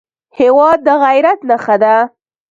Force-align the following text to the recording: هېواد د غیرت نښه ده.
هېواد 0.39 0.79
د 0.87 0.87
غیرت 1.03 1.39
نښه 1.49 1.75
ده. 1.83 1.95